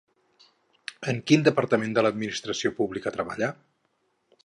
En 1.13 1.19
quin 1.31 1.45
departament 1.49 1.95
de 1.99 2.07
l'administració 2.07 2.75
pública 2.81 3.17
treballa? 3.19 3.55